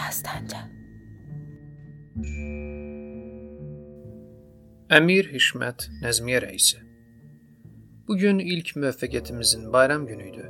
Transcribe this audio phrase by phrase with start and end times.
[0.00, 0.60] Dastanca.
[4.96, 6.80] Əmir Hişmət Nəzmiyə rəisi.
[8.08, 10.46] Bu gün ilk müvəffəqiyyətimizin bayram günü idi.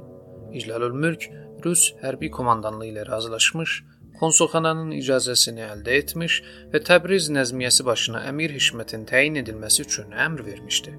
[0.58, 1.26] İclalül Mülk
[1.64, 3.74] Rus hərbi komandanlığı ilə razılaşmış,
[4.20, 6.38] konsulxananın icazəsini əldə etmiş
[6.72, 10.96] və Təbriz Nəzmiyyəsi başına Əmir Hişmətin təyin edilməsi üçün əmr vermişdi.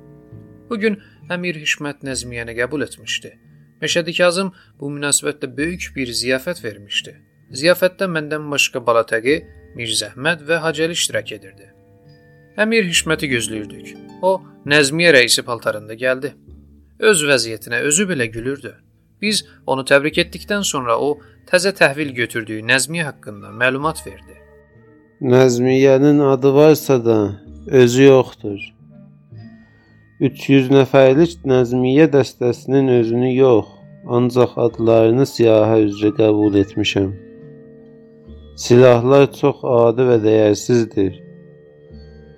[0.70, 1.00] Bu gün
[1.34, 3.34] Əmir Hişmət Nəzmiyyəni qəbul etmişdi.
[3.82, 7.18] Məşədi Kazım bu münasibətlə böyük bir ziyafət vermişdi.
[7.52, 9.42] Ziyafətdə məndən başqa Balatəqi,
[9.76, 11.66] Mirzəhmət və Hacəli iştirak edirdi.
[12.64, 13.90] Əmir Hişməti gözləyirdik.
[14.24, 14.38] O,
[14.72, 16.32] Nəzmiyə rəisi paltarında gəldi.
[17.00, 18.72] Öz vəziyyətinə özü belə gülürdü.
[19.22, 21.18] Biz onu təbrik etdikdən sonra o
[21.50, 24.38] təzə təhvil götürdüyü Nəzmiyə haqqında məlumat verdi.
[25.22, 27.18] Nəzmiyənin adı varsa da
[27.68, 28.62] özü yoxdur.
[30.22, 33.68] 300 nəfərlik Nəzmiyə dəstəsinin özünü yox,
[34.08, 37.12] ancaq adlarını siyahı üzrə qəbul etmişəm.
[38.60, 41.14] Silahlar çox adi və dəyərsizdir.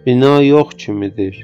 [0.05, 1.39] Bina yox kimidir.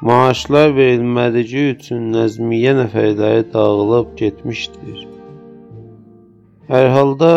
[0.00, 5.02] Maaşlar verilmədiyi üçün nəzmiyyə nəfərləri dağılıb getmişdir.
[6.68, 7.32] Hər halda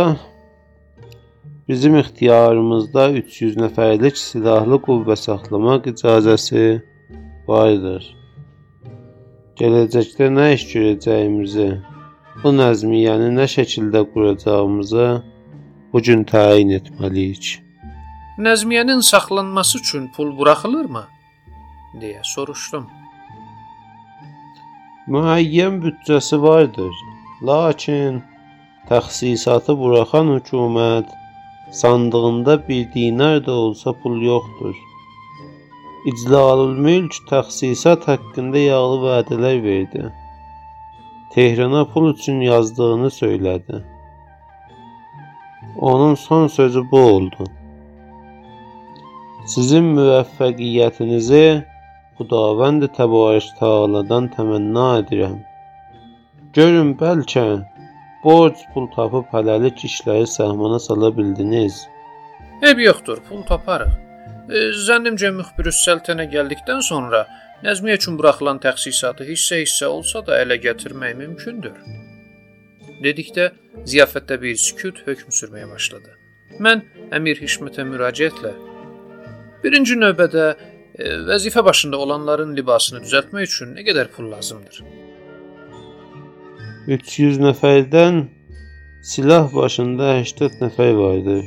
[1.68, 6.64] bizim ixtiyarımızda 300 nəfərlik silahlı qüvvə saxlamaq icazəsi
[7.48, 8.06] vardır.
[9.60, 11.68] Gələcəkdə nə iş görəcəyimizi,
[12.44, 15.10] bu nəzmiyyəni nə şəkildə quracağımızı
[15.94, 17.46] bu gün təyin etməliyik.
[18.48, 21.04] Nəzmiyyənin saxlanması üçün pul buraxılırmı?
[22.02, 22.86] deyə soruşdum.
[25.14, 26.94] Müəyyən büdcəsi vardır,
[27.50, 28.22] lakin
[28.90, 31.10] təxsisatı buraxan hökumət
[31.82, 34.76] sandığında bir dinar da olsa pul yoxdur.
[36.12, 40.04] İclalül Mülk təxsisat haqqında yağlı vədələr verdi.
[41.34, 43.84] Tehrana pul üçün yazdığını söylədi.
[45.82, 47.44] Onun son sözü bu oldu.
[49.48, 51.44] Sizin müvəffəqiyyətinizi
[52.20, 55.38] Xudavənd Təbarək Təaladan təmənna edirəm.
[56.54, 57.46] Görün bəlkə
[58.24, 61.86] borc pul tapıb hələlik işləri səhmana sala bildiniz.
[62.62, 63.96] Eyb yoxdur, pul taparıq.
[64.52, 67.24] E, zənnimcə müxbir səltənə gəldikdən sonra
[67.64, 71.76] Nəzmiyə üçün buraxılan təxsisatı hissə-hissə olsa da ələ gətirmək mümkündür.
[73.04, 73.52] Dedikdə
[73.88, 76.16] ziyafətdə bir sükut hökm sürməyə başladı.
[76.60, 76.84] Mən
[77.16, 78.52] Əmir Hişmətə müraciətlə
[79.64, 84.82] Birinci növbədə e, vəzifə başında olanların libasını düzəltmək üçün nə qədər pul lazımdır?
[86.88, 88.22] 300 nəfərdən
[89.12, 91.44] silah başında 80 nəfər vardır.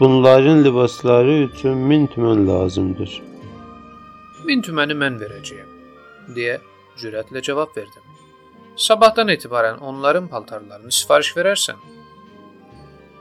[0.00, 3.16] Bunların libasları üçün 1000 tümən lazımdır.
[4.48, 5.72] 1000 tüməni mən verəcəyəm,
[6.34, 6.58] deyə
[6.98, 8.09] cürətlə cavab verdim.
[8.80, 11.80] Sabahdan etibarən onların paltarlarını sifariş verərsən,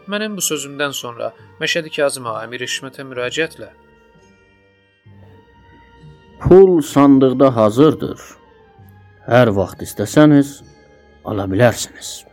[0.10, 3.68] Mənim bu sözümdən sonra Məşədi Kazım ağa Əmir Hişmətə müraciətlə
[6.40, 8.24] Pul sandıqda hazırdır.
[9.28, 10.56] Hər vaxt istəsəniz
[11.26, 12.26] ala bilərsiniz.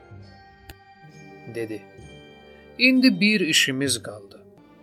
[1.54, 1.82] dedi.
[2.78, 4.40] İndi bir işimiz qaldı,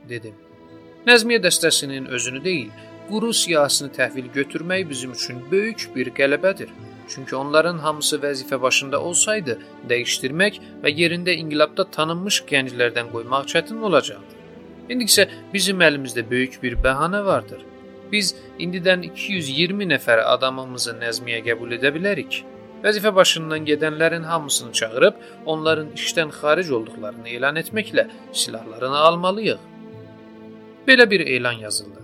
[0.09, 0.35] dedim.
[1.07, 2.71] Nəzmiyə dəstəsinin özünü deyil,
[3.09, 6.69] quru siyasını təhvil götürmək bizim üçün böyük bir qələbədir.
[7.07, 9.57] Çünki onların hamısı vəzifə başında olsaydı,
[9.89, 14.39] dəyişdirmək və yerində inqilabda tanınmış gənclərdən qoymaq çətin olacaqdı.
[14.89, 17.61] İndi isə bizim əlimizdə böyük bir bəhanə vardır.
[18.11, 22.43] Biz indidən 220 nəfər adamımızı nəzmiyə qəbul edə bilərik.
[22.83, 29.59] Vəzifə başından gedənlərin hamısını çağırıb onların işdən xaric olduqlarını elan etməklə silahlarını almalıyıq.
[30.87, 31.99] Belə bir elan yazıldı.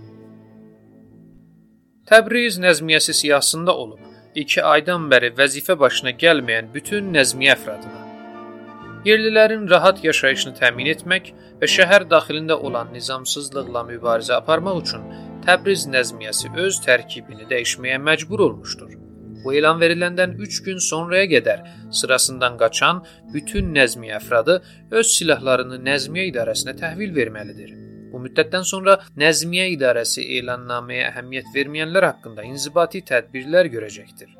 [2.09, 4.08] Təbriz nəzmiyyəsi siyasında olub
[4.43, 8.05] 2 aydan bəri vəzifə başına gəlməyən bütün nəzmiyyə əfradına
[9.05, 15.05] yerlilərin rahat yaşayışını təmin etmək və şəhər daxilində olan nizamsızlıqla mübarizə aparmaq üçün
[15.45, 18.91] Təbriz nəzmiyyəsi öz tərkibini dəyişməyə məcbur olmuşdur.
[19.43, 21.63] Bu elan veriləndən 3 gün sonraya qədər
[22.01, 23.03] sırasından qaçan
[23.33, 24.59] bütün nəzmiyyə əfradı
[24.91, 27.88] öz silahlarını nəzmiyyə idarəsinə təhvil verməlidir.
[28.19, 34.33] Bu müddətdən sonra Nəzmiyyə İdarəsi elannaməyə əhəmiyyət verməyənlər haqqında inzibati tədbirlər görəcəkdir.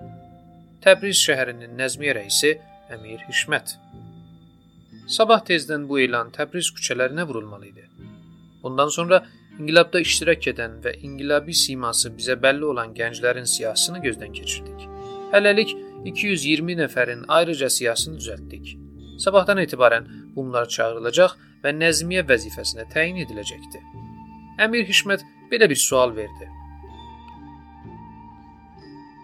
[0.84, 2.52] Təbriz şəhərinin Nəzmiyyə rəisi
[2.92, 3.78] Əmir Hişmət.
[5.16, 7.88] Sabah tezdən bu elan Təbriz küçələrinə vurulmalı idi.
[8.64, 9.22] Bundan sonra
[9.56, 14.88] inqilabda iştirak edən və inqilabi siması bizə bəlli olan gənclərin siyasını gözdən keçirdik.
[15.32, 15.78] Hələlik
[16.12, 18.76] 220 nəfərin ayrıca siyasını düzəltdik.
[19.24, 23.82] Sabahdan etibarən bunlar çağırılacaq və nəzmiyyə vəzifəsinə təyin ediləcəkdi.
[24.66, 26.50] Əmir Hişmət belə bir sual verdi.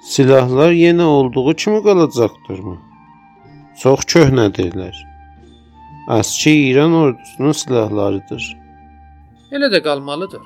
[0.06, 2.78] Silahlar yenə olduğu kimi qalacaqdırmı?
[3.82, 4.96] Çox köhnədirlər.
[6.18, 8.44] Əski İran ordusunun silahlarıdır.
[9.56, 10.44] Elə də qalmalıdır.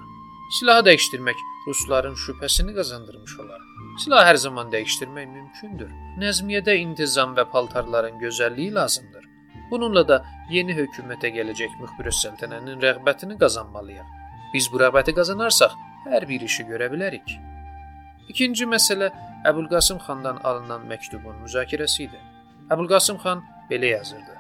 [0.59, 3.61] Silahı dəyişdirmək rusların şübhəsini qazandırmış olar.
[4.03, 5.91] Silah hər zaman dəyişdirmək mümkündür.
[6.23, 9.28] Nəzmiyyədə intizam və paltarların gözəlliyi lazımdır.
[9.71, 14.17] Bununla da yeni hökumətə gələcək müxbir səltənənin rəğbətini qazanmalıyıq.
[14.53, 15.75] Biz bu rəğbəti qazanarsaq,
[16.09, 17.37] hər bir işi görə bilərik.
[18.29, 19.11] İkinci məsələ
[19.49, 22.19] Əbülqasım xandan alınan məktubun müzakirəsi idi.
[22.73, 24.35] Əbülqasım xan belə yazırdı: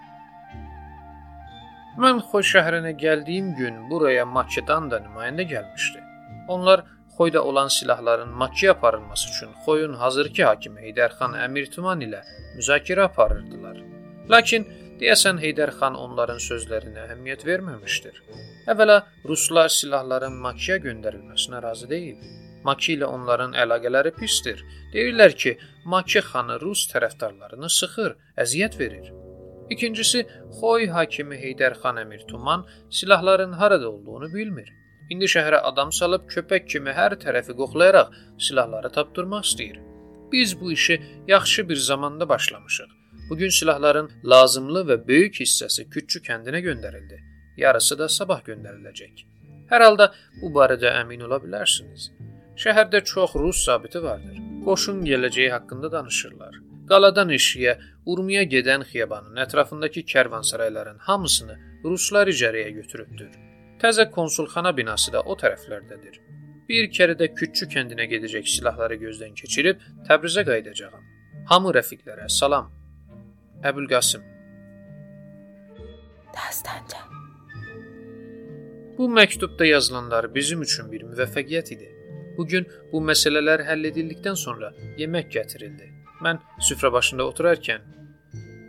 [2.03, 6.03] Mən Xoy şəhərinə gəldiyim gün buraya Makedan da nümayəndə gəlmişdi.
[6.47, 6.83] Onlar
[7.17, 12.21] Xoyda olan silahların Makkaya aparılması üçün Xoyun hazırki hakimi Heydər xan Əmir Tuman ilə
[12.57, 13.81] müzakirə aparırdılar.
[14.29, 14.67] Lakin
[14.99, 18.19] deyəsən Heydər xan onların sözlərinə əhəmiyyət verməmişdir.
[18.71, 18.97] Əvvəla
[19.29, 22.19] ruslar silahların Makkaya göndərilməsinə razı deyil.
[22.67, 24.59] Makki ilə onların əlaqələri pisdir.
[24.93, 25.55] Deyirlər ki,
[25.93, 29.07] Makki xanı rus tərəfdarlarını sıxır, əziyyət verir.
[29.69, 30.25] İkincisi,
[30.59, 32.65] Xoy hakimi Heydər xan Əmir Tuman
[32.99, 34.69] silahların harada olduğunu bilmir.
[35.09, 38.11] İndi şəhərə adam salıb köpək kimi hər tərəfi qoxlayaraq
[38.47, 39.79] silahları tapdırmaq istəyir.
[40.31, 42.98] Biz bu işi yaxşı bir zamanda başlamışıq.
[43.29, 47.19] Bu gün silahların lazımlı və böyük hissəsi Kütçü kəndinə göndərildi.
[47.57, 49.25] Yarısı da sabah göndəriləcək.
[49.69, 50.07] Hər halda
[50.41, 52.09] bu barədə əmin ola bilərsiniz.
[52.57, 54.39] Şəhərdə çox rus zabiti vardır.
[54.65, 56.55] Qoşun gələcəyi haqqında danışırlar.
[56.89, 63.29] Qaladan eşiyə, Urmiya gedən xiyabanın ətrafındakı kərvansarayların hamısını ruslar icarəyə götürübdür.
[63.83, 66.17] Təzə konsulxana binası da o tərəflərdədir.
[66.69, 71.05] Bir kərə də Kütçü kəndinə gedəcək silahları gözdən keçirib Təbrizə qayıdacağam.
[71.53, 72.78] Hamı rəfiqlərə salam.
[73.63, 74.21] Əbülqasım.
[76.33, 76.97] Dastanca.
[78.97, 81.89] Bu məktubda yazılanlar bizim üçün bir müvəffəqiyyət idi.
[82.37, 85.91] Bu gün bu məsələlər həll edildikdən sonra yemək gətirildi.
[86.23, 86.39] Mən
[86.69, 87.83] süfrə başında oturarkən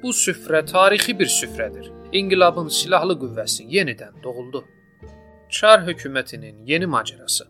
[0.02, 1.90] bu süfrə tarixi bir süfrədir.
[2.12, 4.64] İnqilabın silahlı qüvvəsi yenidən doğuldu.
[5.48, 7.46] Çar hökumətinin yeni macərası.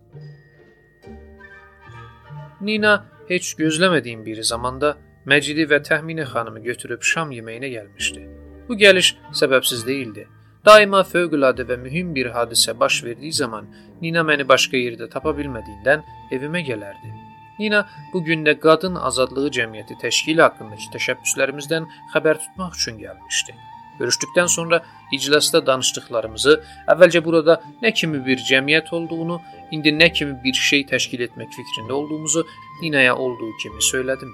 [2.61, 4.97] Nina heç gözləmədiyim bir zamanda
[5.29, 8.21] Məcidi və Təxmini xanımı götürüb şam yeməyinə gəlmişdi.
[8.69, 10.27] Bu gəliş səbəbsiz değildi.
[10.65, 13.69] Daima fövqəladə və mühüm bir hadisə baş verdiyi zaman
[14.01, 16.07] Nina məni başqa yerdə tapa bilmədiyindən
[16.37, 17.13] evimə gələrdi.
[17.59, 17.83] Nina
[18.13, 23.57] bu gün də qadın azadlığı cəmiyyəti təşkili haqqındakı təşəbbüslərimizdən xəbər tutmaq üçün gəlmişdi.
[24.01, 24.83] Görüşdükdən sonra
[25.13, 26.61] iclasda danışdıqlarımızı,
[26.93, 29.41] əvvəlcə burada nə kimi bir cəmiyyət olduğunu,
[29.77, 32.47] indi nə kimi bir şey təşkil etmək fikrində olduğumuzu
[32.83, 34.33] Ninaya olduğu kimi söylədim.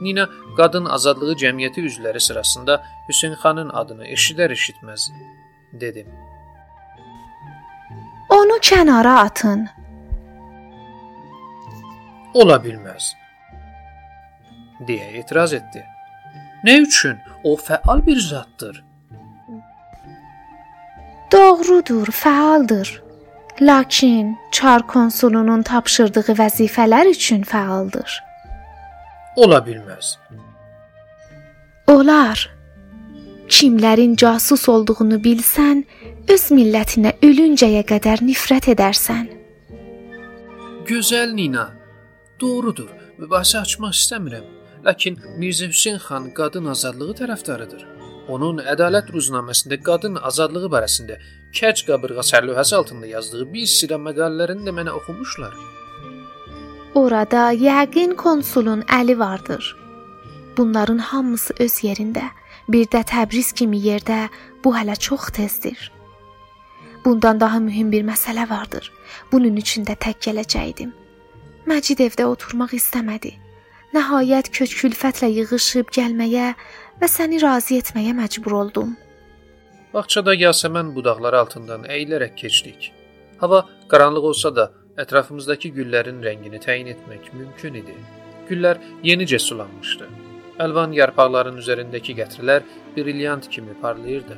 [0.00, 5.10] Nina qadın azadlığı cəmiyyəti üzvləri sırasında Hüseyn xanın adını eşidər-eşitməz
[5.72, 6.06] dedim.
[8.28, 9.68] Onu kənara atın.
[12.34, 13.14] Ola bilməz.
[14.88, 15.82] deyə etiraz etdi.
[16.64, 17.16] Nə üçün?
[17.44, 18.84] O fəal bir zətdir.
[21.32, 23.02] Doğrudur, fəaldır.
[23.60, 28.27] Lakin çar konsulunun tapşırdığı vəzifələr üçün fəaldır.
[29.38, 30.16] Ola bilməz.
[31.86, 32.40] Olar.
[33.48, 35.84] Kimlərin casus olduğunu bilsən,
[36.34, 39.28] öz millətinə ölüncəyə qədər nifrət edərsən.
[40.90, 41.68] Gözəl Nina,
[42.40, 42.90] Doğrudur,
[43.22, 44.50] mübahisə açmaq istəmirəm.
[44.86, 47.86] Lakin Mirzə Hüseyn xan qadın azadlığı tərəfdarıdır.
[48.34, 51.22] Onun Ədalət ruznaməsində qadın azadlığı barəsində
[51.54, 55.54] Kəc qabırğa sərlövhəsi altında yazdığı bir sıra məqalələrini də mənə oxumuşlar.
[56.98, 59.76] Orada yəqin konsulun əli vardır.
[60.56, 62.24] Bunların hamısı öz yerində.
[62.68, 64.16] Bir də Təbriz kimi yerdə
[64.64, 65.92] bu hələ çox tezdir.
[67.04, 68.90] Bundan daha mühüm bir məsələ vardır.
[69.32, 70.90] Bunun üçün də tək gələcəydim.
[71.70, 73.32] Məcid evdə oturmaq istəmədi.
[73.94, 76.50] Nəhayət kök-külfətlə yığılıb gəlməyə
[77.00, 78.96] və səni razı etməyə məcbur oldum.
[79.94, 82.90] Bağçada yasəmən budaqları altından əyilərək keçdik.
[83.38, 87.94] Hava qaranlıq olsa da ətrafımızdakı güllərin rəngini təyin etmək mümkün idi.
[88.48, 90.08] Güllər yenicə sulanmışdı.
[90.64, 92.64] Əlvan yarpaqların üzərindəki qətrələr
[92.96, 94.36] brilyant kimi parlayırdı.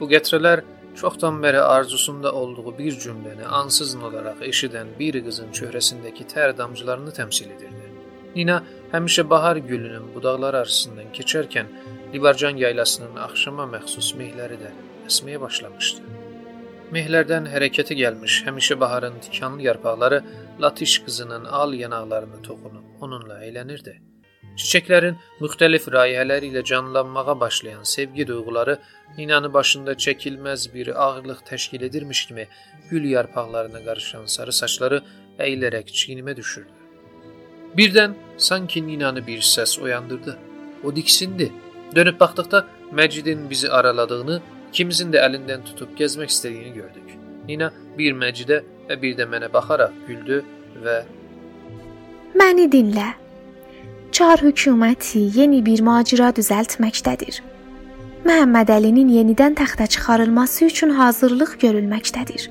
[0.00, 0.64] Bu qətrələr
[1.00, 7.54] çoxdan bəri arzusunda olduğu bir cümləni ansızın olaraq eşidən bir qızın çöhrəsindəki tər damcılarını təmsil
[7.56, 7.88] edirdi.
[8.36, 8.60] Nina
[8.92, 11.72] həmişə bahar gülünün budaqları arasından keçərkən
[12.14, 14.70] Libarcan yaylasının axşama məxsus mehləri də
[15.08, 16.23] əsməyə başlamışdı.
[16.94, 20.18] Mehlərdən hərəkətə gəlmiş həmişə baharın tikanlı yarpaqları
[20.62, 23.94] Latiş qızının al yanaqlarına toxunub onunla əylənirdi.
[24.60, 28.76] Çiçəklərin müxtəlif rayihələri ilə canlanmağa başlayan sevgi duyğuları
[29.18, 32.46] Ninanı başında çəkilməz bir ağırlıq təşkil edirmiş kimi
[32.90, 35.02] gül yarpaqlarına qarışan sarı saçları
[35.38, 36.70] əyilərək çiynimə düşürdü.
[37.76, 40.38] Birdən sanki Ninanı bir səs oyandırdı.
[40.84, 41.52] O diksindi.
[41.94, 44.42] Dönüb baxdıqda Məcidin bizi araladığını,
[44.74, 47.10] İkimizin də əlindən tutub gəzmək istədiyini gördük.
[47.46, 48.56] Nina bir Məcidə
[48.88, 50.38] və bir də mənə baxaraq güldü
[50.82, 50.94] və
[52.34, 53.12] Məni dinlə.
[54.10, 57.38] Çar hökuməti yeni bir macəra düzəltməkdədir.
[58.26, 62.48] Məhəmməd Əlinin yenidən taxta çıxarılması üçün hazırlıq görülməkdədir.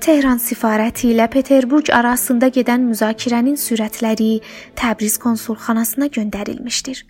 [0.00, 4.40] Tehran səfarəti ilə Peterburq arasında gedən müzakirənin sürətləri
[4.82, 7.04] Təbriz konsulxanasına göndərilmişdir.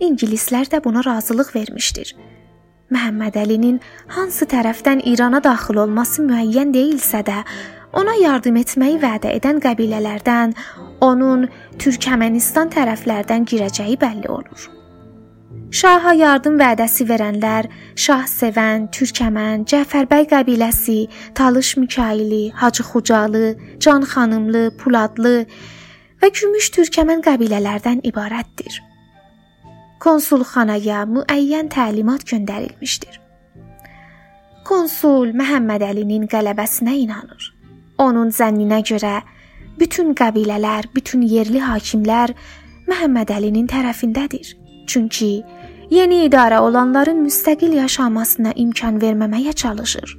[0.00, 2.16] İngilislər də buna razılıq vermişdir.
[2.94, 3.80] Məhəmməd Əlinin
[4.14, 7.42] hansı tərəfdən İrana daxil olması müəyyən deyilsə də,
[7.92, 10.54] ona yardım etməyi vədə edən qəbilələrdən
[11.04, 11.46] onun
[11.82, 14.70] Türkmənistan tərəflərdən girəcəyi bəlli olur.
[15.68, 20.98] Şaha yardım vədəsi verənlər Şah Sevən, Türkəmən, Cəfərbəy qəbiləsi,
[21.36, 25.44] Talış Mikaili, Hacı Xucalı, Can xanımlı, Puladlı
[26.22, 28.87] və Gümüş Türkəmən qəbilələrdən ibarətdir.
[29.98, 33.18] Konsulxanaya müəyyən təlimat göndərilmişdir.
[34.68, 37.48] Konsul Məhəmməd Əlinin qələbəsinə inanır.
[37.98, 39.14] Onun zənninə görə
[39.80, 42.34] bütün qəbilələr, bütün yerli hakimlər
[42.90, 44.54] Məhəmməd Əlinin tərəfindədir.
[44.86, 45.42] Çünki
[45.90, 50.14] yeni idarə olanların müstəqil yaşamasına imkan verməməyə çalışır.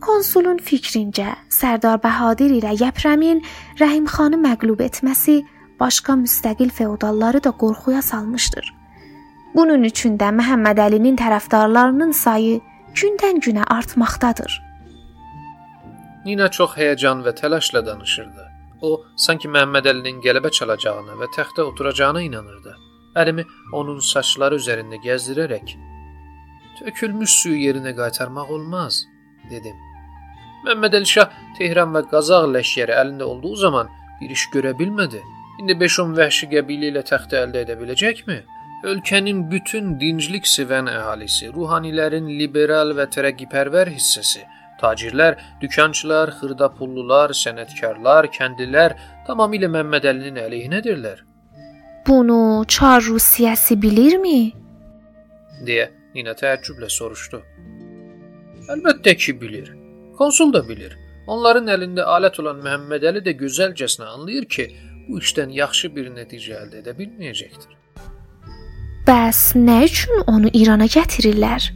[0.00, 3.42] Konsulun fikrincə Sərdar Bəhadir ilə Yəprəmin
[3.80, 5.42] Rəhimxanı məğlub etməsi
[5.80, 8.74] başqa müstəqil feodalları da qorxuya salmışdır.
[9.54, 12.60] Bunun üçün də Məhəmməd Əlinin tərəfdarlarının sayı
[12.98, 14.62] gündən-günə artmaqdadır.
[16.26, 18.44] Nina çox həyəcan və təlaşla danışırdı.
[18.82, 22.76] O, sanki Məhəmməd Əlinin qələbə çalacağına və təxtə oturacağına inanırdı.
[23.16, 25.76] Əlimi onun saçları üzərində gəzdirərək
[26.78, 29.06] "Tökülmüş suyu yerinə qaytarmaq olmaz,"
[29.50, 29.76] dedim.
[30.66, 33.88] Məhəmməd Əli Şah Tehran və Qazaq ləşkəri əlində olduğu zaman
[34.20, 35.22] bir iş görə bilmədi.
[35.60, 38.36] İndi 5-10 vəhşi qəbilə ilə təxtə əldə edə biləcəkmi?
[38.90, 44.44] Ölkənin bütün dinclik sevən əhalisi, ruhanilərin liberal və tərəqqipərvər hissəsi
[44.80, 48.92] Tacirlər, dükançılar, xırdapullular, sənətkarlar, kəndlilər
[49.28, 51.22] tamamilə Məmməd Əlinin əleyhinədirlər.
[52.06, 54.52] Bunu Çar Rusiyası bilirmi?
[55.64, 57.40] deyə Nina təəccüblə soruşdu.
[58.72, 59.72] Əlbəttə ki, bilir.
[60.18, 60.96] Konsul da bilir.
[61.26, 64.66] Onların əlində alət olan Məhəmməd Əli də gözəlcəsinə anlayır ki,
[65.08, 67.72] bu işdən yaxşı bir nəticə əldə edə bilməyəcəkdir.
[69.06, 71.70] Bəs nə üçün onu İrana gətirirlər?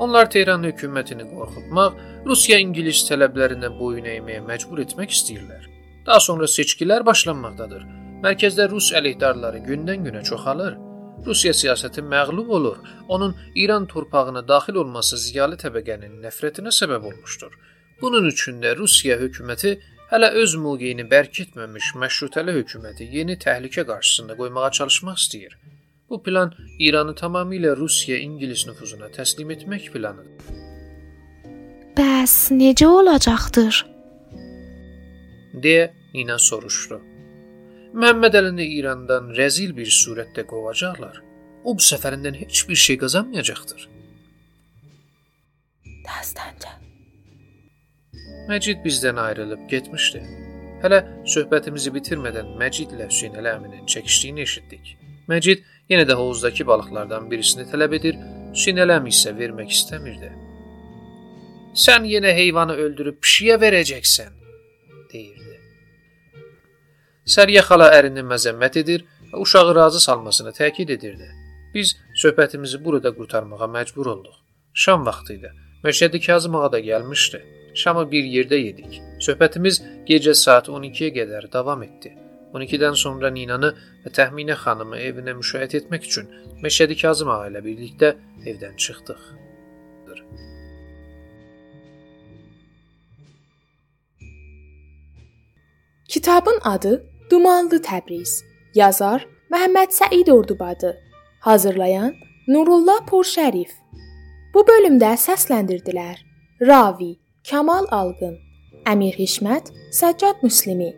[0.00, 1.96] Onlar Tehran hökumətini qorxutmaq,
[2.26, 5.66] Rusiya İngilis tələblərinə boyun əyməyə məcbur etmək istəyirlər.
[6.06, 7.82] Daha sonra seçkilər başlanmaqdadır.
[8.24, 10.78] Mərkəzdə Rus əleyhdarları gündən-günə çoxalır.
[11.26, 12.76] Rusiya siyasəti məğlub olur.
[13.08, 17.52] Onun İran torpağına daxil olması ziyalı təbəqənin nifrətinə səbəb olmuşdur.
[18.00, 19.74] Bunun üçün də Rusiya hökuməti
[20.10, 25.54] hələ öz mövqeyini bərkitməmiş məşrutəli hökuməti yeni təhlükə qarşısında qoymağa çalışmaq istəyir.
[26.10, 30.58] Bu plan İranı tamamilə Rusiya-İngilis nüfuzuna təslim etmək planıdır.
[31.98, 33.84] Bəs necə olacaqdır?
[35.54, 36.98] deyə Nina soruşdu.
[37.94, 41.22] Məhəmməd Əlini İrandan rəzil bir surətdə qovacaqlar.
[41.64, 43.88] O bu səfərindən heç bir şey qazanmayacaqdır.
[46.06, 46.72] Dastanca.
[48.50, 50.20] Məcid bizdən ayrılıb getmişdi.
[50.82, 50.98] Hələ
[51.34, 54.94] söhbətimizi bitirmədən Məcidlə Hüseyn Əli əminin çəkişdiyini eşitdik.
[55.30, 55.62] Məcid
[55.92, 58.16] yenə də hovuzdakı balıqlardan birisini tələb edir,
[58.54, 60.30] Hüseynələm isə vermək istəmirdi.
[61.84, 64.32] Sən yenə heyvanı öldürüb pişiyə verəcəksən,
[65.12, 65.60] deyirdi.
[67.36, 71.30] Səriyə xala ərini məzəmmət edir və uşağı razı salmasını təkid edirdi.
[71.74, 74.36] Biz söhbətimizi burada qurtarmağa məcbur olduq.
[74.74, 75.50] Şam vaxtı idi.
[75.84, 77.59] Məşədi Kazım ağa da gəlmişdi.
[77.74, 79.00] Şamı bir yerdə yedik.
[79.20, 82.14] Söhbətimiz gecə saat 12-yə qədər davam etdi.
[82.54, 83.70] 12-dən sonra Ninanı
[84.04, 86.32] və Təxminə xanımı evinə müşayiət etmək üçün
[86.64, 88.14] Məşədi Kazım ağa ilə birlikdə
[88.46, 89.22] evdən çıxdıq.
[96.10, 98.40] Kitabın adı Dumanlı Təbriz.
[98.74, 100.96] Yazar Məhəmməd Səid Ordubadı.
[101.40, 102.14] Hazırlayan
[102.48, 103.70] Nurullah Porşərif.
[104.54, 106.18] Bu bölümdə səsləndirdilər:
[106.66, 108.34] Ravi Kamal Alqın,
[108.84, 110.90] Əmir Hişmət, Səccad Müslimi.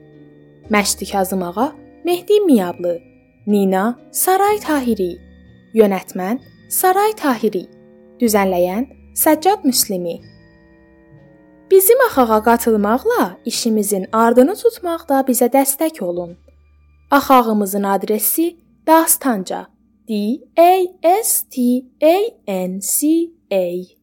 [0.75, 1.73] Məşdi Kazım ağa
[2.05, 2.99] Mehdi Miyablı,
[3.47, 5.13] Nina Saray Tahiri,
[5.75, 7.63] yönetmən Saray Tahiri,
[8.21, 10.19] düzənləyən Səccad Müslimi.
[11.71, 16.37] Bizim axağa qatılmaqla işimizin ardını tutmaqda bizə dəstək olun.
[17.11, 18.57] Axağımızın adresi
[18.87, 19.67] Dastanca
[20.09, 20.13] D
[20.59, 20.75] A
[21.23, 21.61] S T
[22.03, 22.17] A
[22.69, 23.09] N C
[23.53, 24.02] A